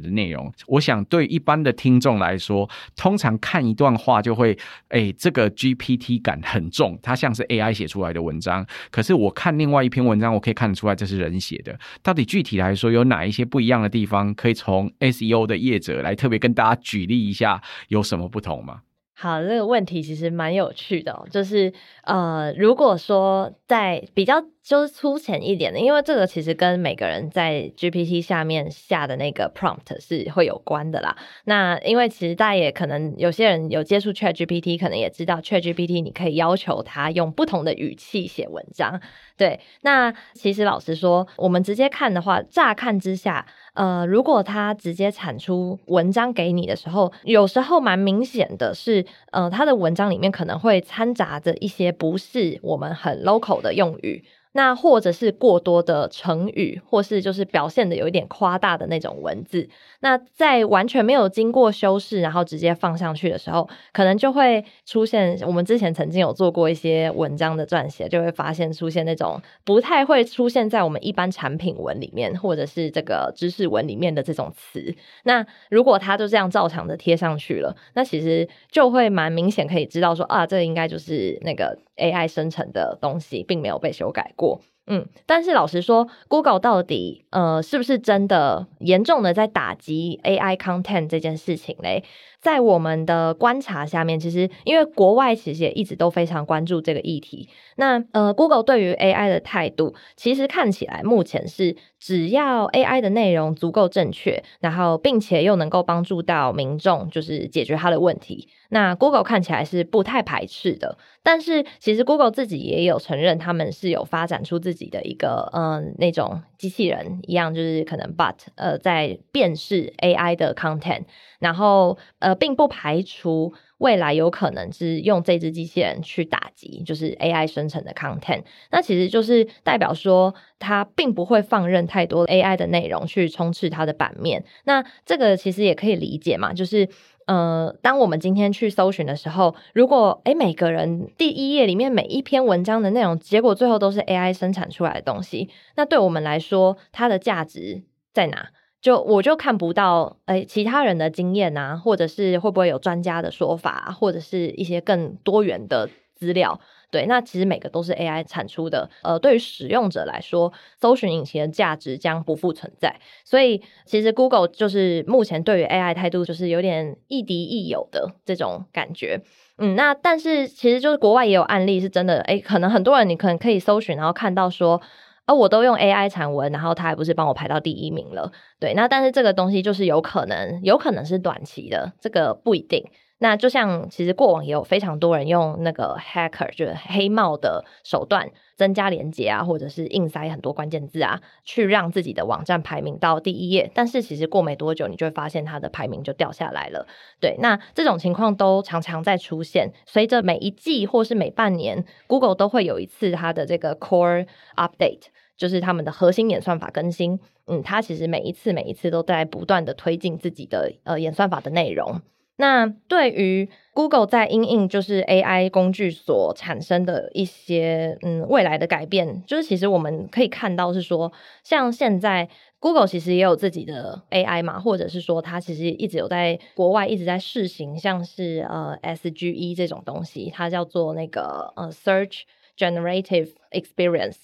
[0.00, 0.52] 的内容？
[0.66, 4.58] 我想对一般的听众来说，通常看一段话就会，
[4.88, 8.66] 哎，这个 GPT 感很重，它像是 AI 写出来的文章。
[8.90, 10.63] 可是我看另外一篇文章，我可以看。
[10.64, 14.34] 看出来这是人写的，到底具体来说有哪一些不一样的地方？
[14.34, 18.80] 可以从 SEO 的业者来特别跟大家举例一下，有什么不同吗？
[19.14, 21.70] 好，这个问题其实蛮有趣的，就是
[22.04, 31.14] 呃，如果说在比较就是粗浅一点的，因为这个其实跟每个人在 GPT 下面下的那个 prompt 是会有关的啦。
[31.44, 38.98] 那因为其实大家也可能有些人有接触 ChatGPT，可能也知道 ChatGPT 你可以要求它用不同的语气写文章。
[39.36, 43.44] 对，那其实老实说，我们直接看的话，乍看之下。
[43.74, 54.24] 呃，如果他直接产出文章给你的时候，有时候蛮明显的是，呃，他的文章里面可能会掺杂着一些不是我们很 local 的用语。
[54.56, 65.36] 那或者是过多的成语，或是就是表现的有一点夸大的那种文字，那在完全没有经过修饰，然后直接放上去的时候，可能就会出现。
[65.44, 74.94] 我们之前曾经有做过一些文章的撰写，就会发现出现那种不太会出现在我们一般产品文里面，或者是这个知识文里面的这种词。
[75.24, 84.43] 那如果他就这样照常的贴上去了，那其实就会蛮明显可以知道说啊，这应该就是那个 AI 生成的东西，并没有被修改过。
[84.86, 92.04] 嗯，但是老实说，Google 到底呃是不是真的严重的在打击 AI content 这件事情嘞？
[92.44, 97.48] 在我们的观察下面，其实因为国外其实也一直都非常关注这个议题。
[97.76, 108.46] 那呃，Google 对于 AI 的态度，其实看起来目前是只要 AI 的内容足够正确，然后并且又能够帮助到民众，就是解决他的问题。
[108.68, 110.98] 那 Google 看起来是不太排斥的。
[111.22, 121.04] 但是其实 Google 自己也有承认，他们是有发展出自己的一个嗯、呃、那种机器人一样，就是可能 But 呃在辨识 AI 的 content，
[121.38, 122.33] 然后呃。
[122.34, 128.42] 并不排除未来有可能是用这只机器人去打击，就是 AI 生成的 content。
[128.70, 134.44] 那其实就是代表说，它并不会放任太多 AI 的内容去充斥它的版面。
[134.64, 136.88] 那这个其实也可以理解嘛，就是
[137.26, 148.50] 呃，当我们今天去搜寻的时候，如果诶每个人第一页里面每一篇文章的内容，结果最后都是 AI 生产出来的东西，那对我们来说，它的价值在哪？
[148.84, 156.60] 就我就看不到，诶、其他人的经验啊，或者是会不会有专家的说法，或者是一些更多元的资料。
[156.90, 163.00] 对，那其实每个都是 AI 产出的，呃，对于使用者来说，搜寻引擎的价值将不复存在。
[163.24, 169.22] 所以，其实 Google 就是目前对于 AI 态度就是有点亦敌亦友的这种感觉。
[169.56, 174.82] 嗯，那但是其实就是国外也有案例是真的，诶、可能很多人你可能可以搜寻，然后看到说。
[175.26, 178.30] 而我都用 AI 产文，然后他还不是帮我排到第一名了？
[178.60, 182.84] 对，那但是这个东西就是有可能，有可能是短期的，这个不一定。
[183.24, 193.70] 那就像其实过往也有非常多人用那个 hacker 就是黑帽的手段增加连接啊，或者是硬塞很多关键字啊，去让自己的网站排名到第一页。
[193.74, 196.86] 但是其实过没多久，你就会发现它的排名就掉下来了。
[197.18, 199.72] 对，那这种情况都常常在出现。
[199.86, 205.04] 随着每一季或是每半年，Google 都会有一次它的这个 core update。
[205.36, 212.00] 就是他们的核心演算法更新，嗯，它其实每一次每一次都在不断的推进自己的呃演算法的内容。
[212.36, 221.12] 那对于 Google 在因应就是 AI 工具所产生的一些嗯未来的改变，就是其实我们可以看到是说，
[221.44, 232.22] 像现在 Google 其实也有自己的 AI 嘛，或者是说它其实一直有在国外一直在试行，像是呃 SGE 这种东西，它叫做那个呃 Search
[232.58, 234.16] Generative Experience。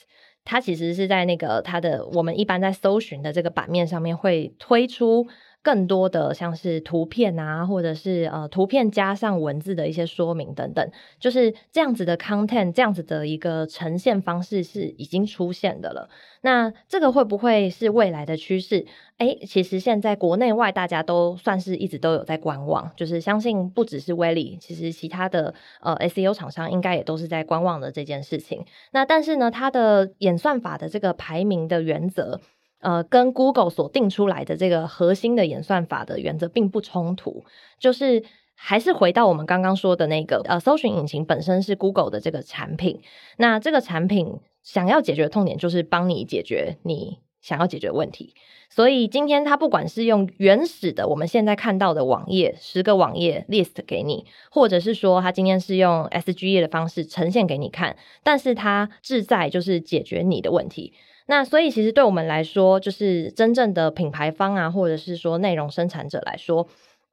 [0.42, 5.29] 它其实是在那个它的我们一般在搜寻的这个版面上面会推出。
[5.62, 16.09] 更多的像是图片啊，或者是呃图片加上文字的一些说明等等，就是这样子的 content，这样子的一个呈现方式是已经出现的了。
[16.42, 18.87] 那这个会不会是未来的趋势？
[19.18, 28.64] 诶，其实现在国内外大家都算是一直都有在观望，就是相信不只是威力，其实其他的呃 SEO 厂商应该也都是在观望的这件事情。
[28.92, 32.40] 那但是呢，它的演算法的这个排名的原则。
[32.81, 37.45] 呃，跟 Google 所定出来的这个核心的演算法的原则并不冲突，
[37.79, 38.23] 就是
[38.55, 43.01] 还是回到我们刚刚说的那个，呃，搜寻引擎本身是 Google 的这个产品，
[43.37, 48.35] 那这个产品想要解决的痛点就是帮你解决你想要解决的问题，
[48.69, 60.93] 所以今天它不管是用原始的我们现在看到的网页十个网页 list 给你，或者是说它今天是用 SGE 的方式呈现给你看，但是它志在就是解决你的问题。
[61.31, 66.66] 那所以，其实对我们来说，就是真正的品牌方啊，或者是说内容生产者来说，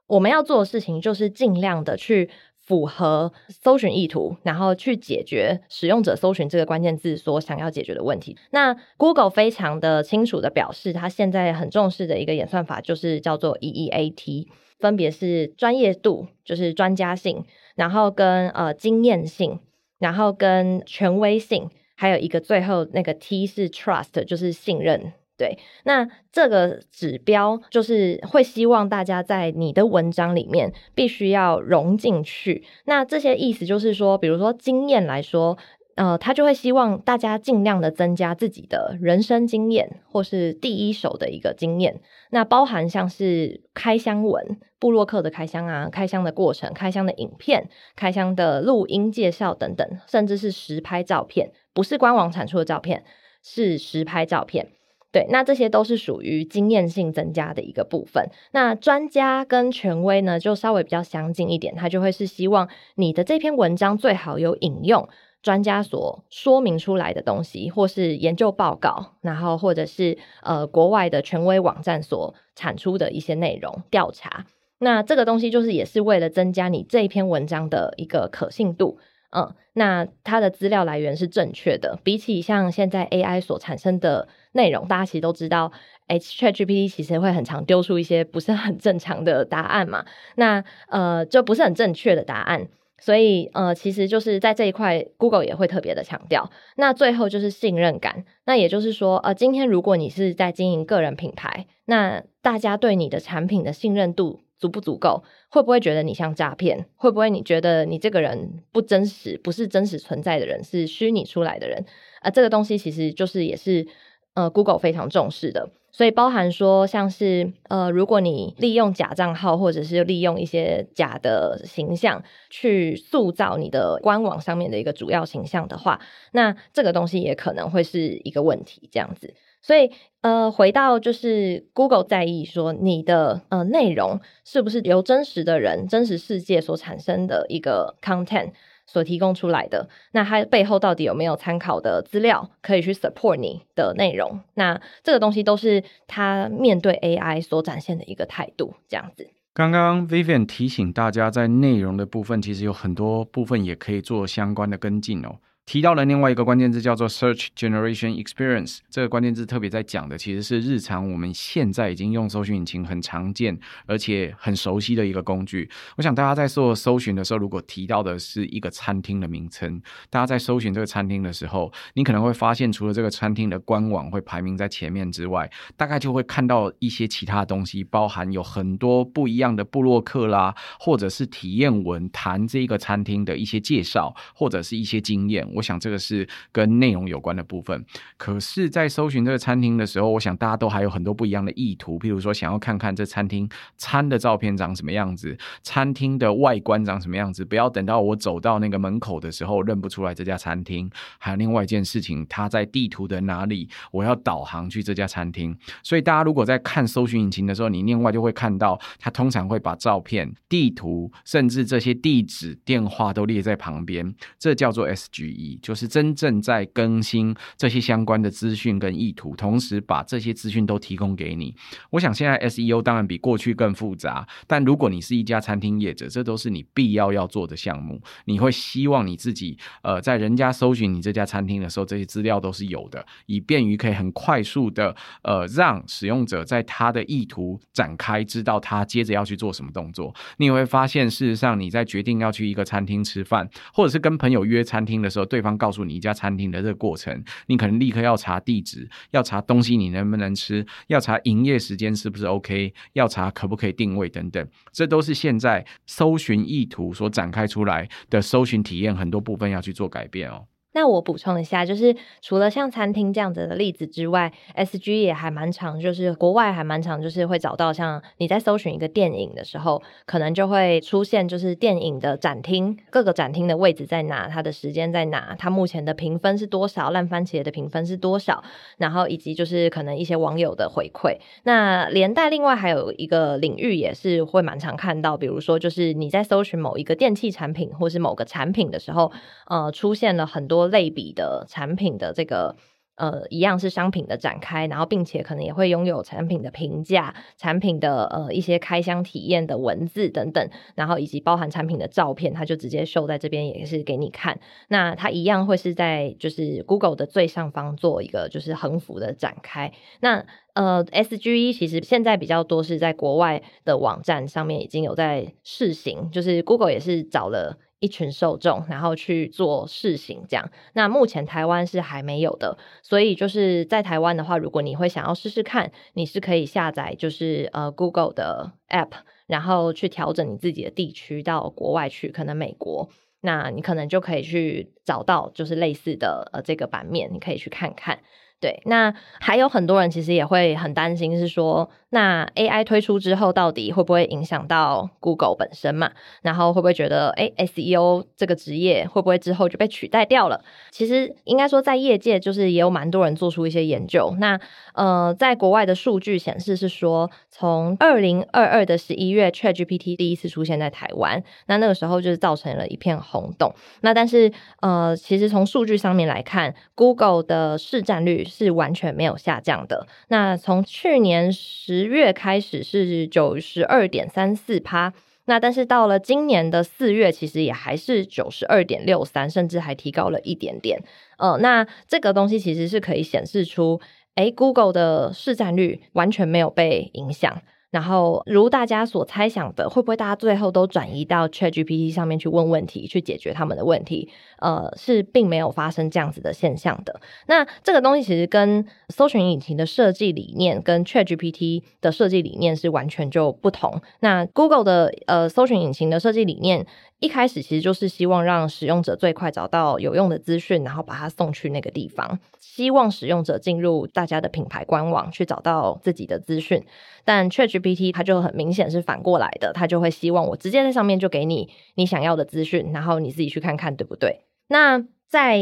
[0.07, 2.27] 我们要做的事情就是尽量的去
[2.57, 8.35] 符合搜寻意图，然后去解决使用者搜寻这个关键字所想要解决的问题。
[8.49, 14.47] 那 Google 非常的清楚的表示，它现在很重视的一个演算法就是叫做 EEAT，
[14.79, 19.59] 分别是专业度，就是专家性，然后跟呃经验性，
[19.99, 21.69] 然后跟权威性。
[21.97, 25.11] 还有一个最后那个 T 是 trust，就是信任。
[25.37, 32.63] 对，那这个指标就是会希望大家在你的文章里面必须要融进去。
[32.85, 35.55] 那这些意思就是说，比如说经验来说，
[35.93, 42.01] 呃，他就会希望大家尽量的增加自己的人生经验，或是第一手的一个经验。
[42.31, 53.03] 那包含像是开箱文、部落客的开箱啊、开箱的过程、开箱的影片、开箱的录音介绍等等，甚至是实拍照片，不是官网产出的照片，
[53.43, 54.69] 是实拍照片。
[55.11, 58.31] 对，那这些都是属于经验性增加的一个部分。
[58.51, 65.07] 那专家跟权威呢，就稍微比较相近一点，他就会是希望你的这篇文章最好有引用。
[65.43, 74.47] 专家所说明出来的东西，或是研究报告，然后或者是呃国外的权威网站所产出的一些内容调查，
[74.79, 78.97] 那这个东西就是也是为了增加你这一篇文章的一个可信度，
[79.31, 85.71] 嗯，那它的资料来源是正确的，比起像现在 AI 所产生的内容，大家其实都知道
[86.07, 90.05] ，ChatGPT 其实会很常丢出一些不是很正常的答案嘛，
[90.35, 92.67] 那呃就不是很正确的答案。
[92.99, 96.49] 所以，呃，其实就是在这一块，Google 也会特别的强调。
[96.77, 98.25] 那最后就是信任感。
[98.45, 105.23] 那也就是说，呃，今天如果你是在经营个人品牌，那大家对你的产品的信任度足不足够？
[105.49, 106.85] 会不会觉得你像诈骗？
[106.95, 111.85] 会不会你觉得你这个人不真实，不是真实存在的人，是虚拟出来的人？
[112.21, 113.87] 呃，这个东西其实就是也是
[114.33, 115.69] 呃，Google 非常重视的。
[115.89, 125.99] 所以包含说，像是呃，如果你利用假账号，或者是利用一些假的形象去塑造你的官网上面的一个主要形象的话，
[126.33, 128.87] 那这个东西也可能会是一个问题。
[128.91, 129.33] 这样子，
[129.67, 129.91] 所以
[130.21, 138.51] 呃，回到就是 Google 在意说你的呃内容是不是由真实的人、真实世界所产生的一个 content。
[138.89, 144.39] 所提供出来的，那它背后到底有没有参考的资料可以去 support 你的内容？
[144.53, 149.29] 那这个东西都是它面对 AI 所展现的一个态度，这样子。
[149.53, 155.35] 刚刚 Vivian 提醒大家，在内容的部分，其实有很多部分也可以做相关的跟进哦。
[155.67, 165.69] 提到了另外一个关键字叫做 Search Generation Experience，这个关键字特别在讲的其实是日常我们现在已经用搜寻引擎很常见而且很熟悉的一个工具。
[165.97, 185.45] 我想大家在做搜寻的时候，如果提到的是一个餐厅的名称，大家在搜寻这个餐厅的时候，你可能会发现除了这个餐厅的官网会排名在前面之外，大概就会看到一些其他东西，包含有很多不一样的布洛克啦，或者是体验文谈这个餐厅的一些介绍，或者是一些经验。
[185.57, 187.85] 我想这个是跟内容有关的部分，
[188.17, 200.89] 可是，在搜寻这个餐厅的时候，我想大家都还有很多不一样的意图，譬如说想要看看这餐厅餐的照片长什么样子，餐厅的外观长什么样子，不要等到我走到那个门口的时候认不出来这家餐厅。
[201.17, 205.57] 还有另外一件事情，它在地图的哪里，我要导航去这家餐厅。
[205.81, 215.46] 所以大家如果在看搜寻引擎的时候，你另外就会看到，它通常会把照片、地图，甚至这些地址、电话都列在旁边，这叫做 SGE。
[215.61, 221.55] 就是真正在更新这些相关的资讯跟意图，同时把这些资讯都提供给你。
[221.91, 228.01] 我想现在 SEO 当然比过去更复杂，但如果你是一家餐厅业者，这都是你必要要做的项目。
[228.25, 240.13] 你会希望你自己呃，在人家搜寻你这家餐厅的时候，这些资料都是有的，以便于可以很快速的呃让使用者在他的意图展开，知道他接着要去做什么动作。
[240.37, 260.47] 你会发现，事实上你在决定要去一个餐厅吃饭，或者是跟朋友约餐厅的时候，对对方告诉你一家餐厅的这个过程，你可能立刻要查地址，要查东西你能不能吃，要查营业时间是不是 OK，要查可不可以定位等等，这都是现在搜寻意图所展开出来的搜寻体验，很多部分要去做改变哦。
[260.77, 278.43] 那我补充一下，就是除了像餐厅这样子的例子之外，SG 也还蛮常，就是国外还蛮常，就是会找到像你在搜寻一个电影的时候，可能就会出现就是电影的展厅，各个展厅的位置在哪，它的时间在哪，它目前的评分是多少，烂番茄的评分是多少，
[278.77, 281.17] 然后以及就是可能一些网友的回馈。
[281.41, 289.11] 那连带另外还有一个领域也是会蛮常看到，比如说就是你在搜寻某一个电器产品或是某个产品的时候，
[289.47, 290.66] 呃，出现了很多。
[290.67, 292.55] 类比的产品的这个
[292.95, 304.39] 呃，一样是商品的展开，然后并且可能也会拥有产品的评价、产品的呃一些开箱体验的文字等等，然后以及包含产品的照片，它就直接秀在这边，也是给你看。
[304.69, 309.71] 那它一样会是在就是 Google 的最上方做一个就是横幅的展开。
[309.99, 317.59] 那呃，SGE 其实现在比较多是在国外的网站上面已经有在试行，就是 Google 也是找了。
[317.79, 320.49] 一群受众，然后去做试行，这样。
[320.73, 328.91] 那目前台湾是还没有的，所以就是在台湾的话，如果你会想要试试看，你是可以下载就是呃 Google 的 App，
[329.27, 332.89] 然后去调整你自己的地区到国外去，可能美国。
[333.21, 337.99] 那你可能就可以去找到就是类似的呃这个版面，你可以去看看。
[338.39, 345.89] 对，那还有很多人其实也会很担心，是说那 AI 推出之后，到底会不会影响到 Google 本身嘛？
[346.21, 350.39] 然后会不会觉得，诶 SEO 这个职业会不会之后就被取代掉了？
[350.69, 354.15] 其实应该说，在业界就是也有蛮多人做出一些研究。
[354.19, 354.39] 那
[354.73, 363.51] 呃，在国外的数据显示是说，从二零二二的十一月，ChatGPT 第一次出现在台湾，那那个时候就是造成了一片轰动。
[363.81, 364.31] 那但是
[364.61, 368.26] 呃，其实从数据上面来看，Google 的市占率。
[368.27, 369.87] 是完全没有下降的。
[370.09, 374.93] 那从去年十月开始是九十二点三四趴，
[375.25, 380.81] 那但是到了今年的四月，其实也还是九十二点六三，甚至还提高了一点点。
[381.17, 383.81] 呃，那这个东西其实是可以显示出，
[384.15, 387.41] 诶，Google 的市占率完全没有被影响。
[387.69, 394.09] 然后，如大家所猜想的，会不会大家最后都转移到 ChatGPT 上面去问问题，去解决他们的问题？
[394.39, 397.01] 呃，是并没有发生这样子的现象的。
[397.27, 403.81] 那这个东西其实跟搜寻引擎的设计理念跟 ChatGPT 的设计理念是完全就不同。
[403.99, 406.65] 那 Google 的呃搜寻引擎的设计理念。
[406.99, 412.17] 一开始其实就是希望让使用者最快找到有用的资讯，然后把它送去那个地方。
[412.39, 416.65] 希望使用者进入大家的品牌官网去找到自己的资讯。
[417.07, 424.25] 但 ChatGPT 它就很明显是反过来的，它就会希望我直接在上面就给你你想要的资讯，然后你自己去看看对不对？
[424.49, 425.37] 那在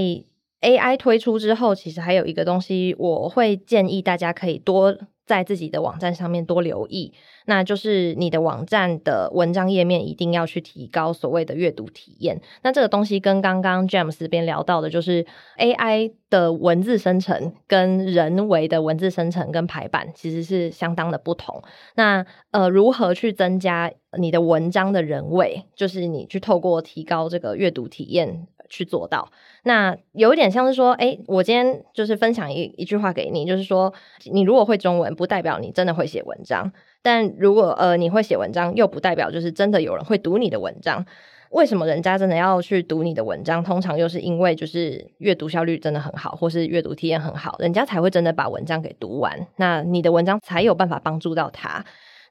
[0.61, 4.95] AI 推出之后，其实还有一个东西，我会建议大家可以多。
[5.25, 7.13] 在自己的网站上面多留意，
[7.45, 12.39] 那就是你的网站的文章页面一定要去提高所谓的阅读体验。
[12.61, 15.25] 那这个东西跟刚刚 James 这边聊到的，就是
[15.57, 21.63] AI 的文字生成跟人为的文字生成跟排版其实是相当的不同。
[21.95, 25.65] 那呃，如何去增加你的文章的人味？
[25.75, 28.47] 就是你去透过提高这个阅读体验。
[28.69, 29.29] 去做到，
[29.63, 33.93] 那有一点像是说，哎、我今天就是分享一一句话给你，就是说，
[34.31, 41.05] 你如果会中文，不代表你真的会写文章；但如果呃你会写文章，又不代表就是真的有人会读你的文章。
[41.51, 43.63] 为什么人家真的要去读你的文章？
[43.63, 49.47] 通常又是因为就是阅读效率真的很好，或是阅读体验很好，人家才会真的把文章给读完。
[49.55, 51.85] 那你的文章才有办法帮助到他。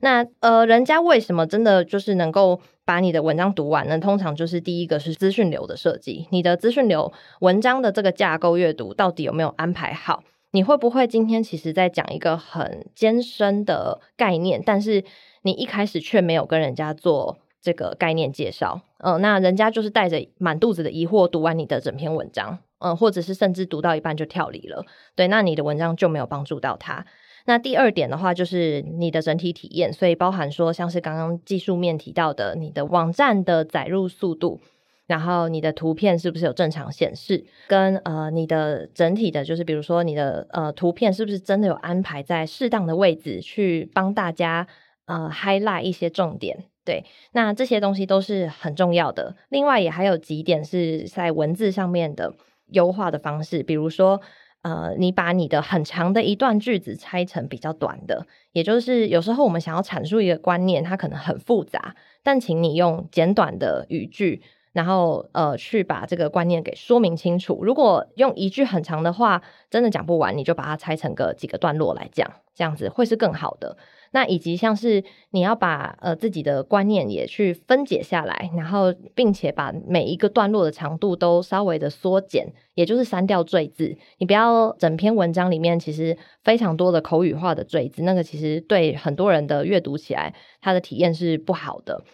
[0.04, 3.98] 那呃，人家为什么真的就是能够把你的文章读完呢？
[3.98, 10.22] 通常就是第一个是资讯流的设计，你的资讯流文章的这个架构阅读到底有没有安排好？
[10.50, 15.02] 你会不会今天其实在讲一个很艰深的概念，但是
[15.40, 18.82] 你一开始却没有跟人家做这个概念介绍？
[18.98, 24.84] 嗯、那人家就是带着满肚子的疑惑读完你的整篇文章，嗯、或者是甚至读到一半就跳离了，
[25.16, 27.06] 对，那你的文章就没有帮助到他。
[27.46, 34.60] 那第二点的话，就是你的整体体验，所以包含说像是刚刚技术面提到的，你的网站的载入速度，
[35.06, 44.66] 然后你的图片是不是有正常显示，跟呃你的整体的，就是比如说你的呃图片是不是真的有安排在适当的位置去帮大家
[45.04, 49.36] 呃 highlight 一些重点，对，那这些东西都是很重要的。
[49.50, 52.32] 另外也还有几点是在文字上面的
[52.68, 54.22] 优化的方式，比如说。
[54.64, 64.40] 呃，你把你的很长的一段句子拆成比较短的，也就是有时候我们想要阐述一个观念，它可能很复杂，但请你用简短的语句，
[64.72, 67.62] 然后呃去把这个观念给说明清楚。
[67.62, 73.76] 如果用一句很长的话，真的讲不完，你就把它拆成个几个段落来讲，这样子会是更好的。
[74.14, 75.02] 那以及像是
[75.32, 83.96] 你要把呃自己的观念也去分解下来，然后并且把每一个段落的长度都稍微的缩减，也就是删掉赘字。
[84.18, 92.04] 你不要整篇文章里面其实非常多的口语化的赘字，那个其实对很多人的阅读起来，它的体验是不好的。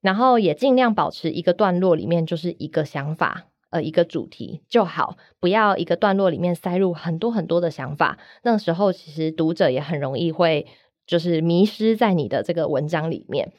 [0.00, 8.16] 然后也尽量保持一个段落里面就是一个想法，呃，一个主题就好，不要一个段落里面塞入很多很多的想法。
[8.44, 10.66] 那时候其实读者也很容易会。
[11.10, 13.52] 就是迷失在你的这个文章里面。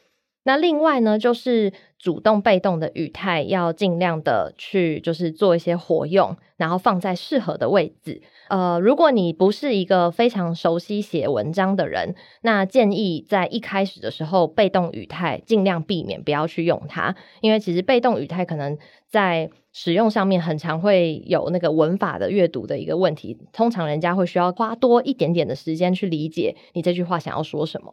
[0.44, 8.22] 那另外呢，就是主动被动的语态要尽量的去，就是做一些活用，然后放在适合的位置。
[8.48, 18.76] 呃，如果你不是一个非常熟悉写文章的人，那建议在一开始的时候，被动语态尽量避免不要去用它，因为其实被动语态可能
[19.08, 19.50] 在。
[19.74, 27.90] 使用上面很常会有那个文法的阅读的一个问题，通常人家会需要花多一点点的时间去理解你这句话想要说什么。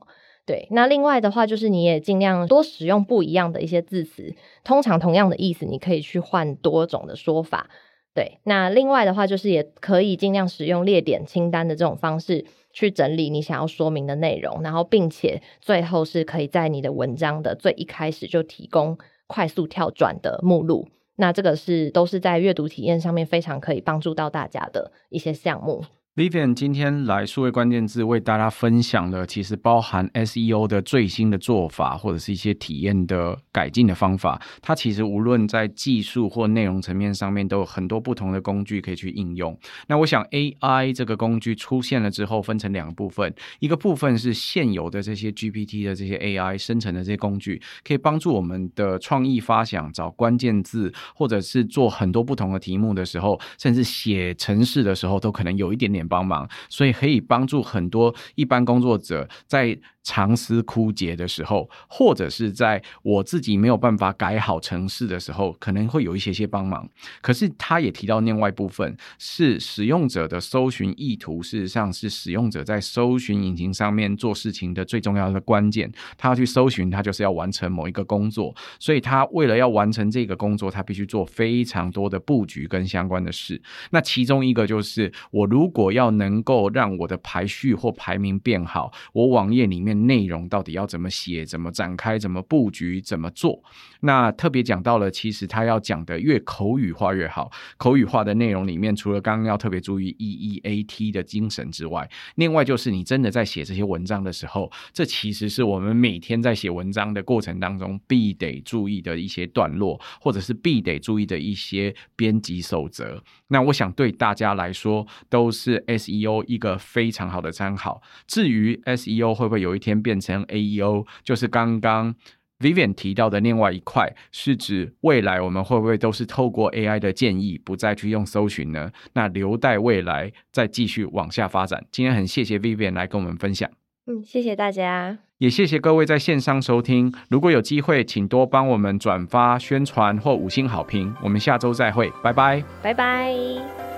[0.50, 4.34] 对，那另外的话就是你也尽量多使用不一样的一些字词，
[4.64, 7.70] 通常同样的意思你可以去换多种的说法。
[8.16, 12.44] 对，那另外的话就是也可以尽量使用列点清单的这种方式
[12.74, 18.98] 去整理你想要说明的内容，然后并且最后是可以在你的文章的最一开始就提供
[19.28, 20.88] 快速跳转的目录。
[21.18, 25.86] 那这个是都是在阅读体验上面非常可以帮助到大家的一些项目。
[26.16, 34.42] Vivian 今天来数位关键字为大家分享了，其实包含 SEO 的最新的做法，或者是一些体验的改进的方法。
[34.62, 39.58] 它其实无论在技术或内容层面上面，都有很多不同的工具可以去应用。
[39.88, 56.09] 那我想 AI 这个工具出现了之后，分成两个部分，一个部分是现有的这些 GPT 的这些 AI 生成的这些工具，可以帮助我们的创意发想、找关键字，或者是做很多不同的题目的时候，甚至写程式的时候，都可能有一点点。
[56.10, 66.90] 帮忙，所以可以帮助很多一般工作者在长思枯竭的时候，或者是在我自己没有办法改好程式的时候，可能会有一些些帮忙。
[67.22, 75.92] 可是他也提到另外一部分是使用者的搜寻意图，事实上是使用者在搜寻引擎上面做事情的最重要的关键。
[76.18, 83.62] 他要去搜寻，他就是要完成某一个工作，所以他为了要完成这个工作，他必须做非常多的布局跟相关的事。
[83.92, 89.90] 那其中一个就是，我如果要能够让我的排序或排名变好，我网页里面。
[90.00, 93.62] 内容到底要怎么写、怎么展开、怎么布局、怎么做？
[94.02, 97.52] 那特别讲到了，其实他要讲的越口语化越好。
[97.78, 113.22] 口语化的内容里面，除了刚刚要特别注意 EEAT 的精神之外，另外就是你真的在写这些文章的时候，这其实是我们每天在写文章的过程当中必得注意的一些段落，或者是必得注意的一些编辑守则。
[113.48, 118.02] 那我想对大家来说，都是是 SEO 一个非常好的参考。
[118.28, 122.16] 至于 SEO 会不会有一天变成 AEO，就是刚刚
[122.60, 128.92] Vivian 提到的另外一块，是指未来我们会不会都是透过 AI 的建议，不再去用搜寻呢？
[129.14, 131.86] 那留待未来再继续往下发展。
[131.90, 133.70] 今天很谢谢 Vivian 来跟我们分享，
[134.08, 137.14] 嗯，谢谢大家，也谢谢各位在线上收听。
[137.30, 141.16] 如果有机会，请多帮我们转发宣传或五星好评。
[141.24, 143.89] 我们下周再会，拜拜，拜拜。